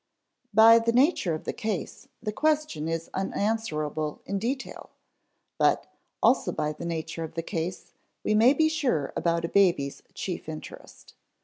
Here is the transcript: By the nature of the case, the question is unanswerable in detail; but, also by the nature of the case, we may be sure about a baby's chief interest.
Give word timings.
By 0.51 0.79
the 0.79 0.91
nature 0.91 1.35
of 1.35 1.43
the 1.43 1.53
case, 1.53 2.07
the 2.23 2.31
question 2.31 2.87
is 2.87 3.07
unanswerable 3.13 4.23
in 4.25 4.39
detail; 4.39 4.89
but, 5.59 5.85
also 6.23 6.51
by 6.51 6.73
the 6.73 6.85
nature 6.87 7.23
of 7.23 7.35
the 7.35 7.43
case, 7.43 7.93
we 8.23 8.33
may 8.33 8.53
be 8.53 8.67
sure 8.67 9.13
about 9.15 9.45
a 9.45 9.47
baby's 9.47 10.01
chief 10.15 10.49
interest. 10.49 11.13